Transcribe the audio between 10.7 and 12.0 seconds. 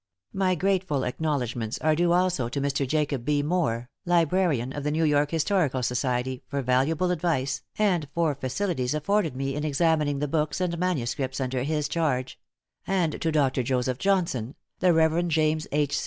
manuscripts under his,